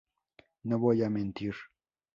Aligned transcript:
No 0.63 0.79
voy 0.79 1.03
a 1.03 1.11
mentir. 1.11 1.53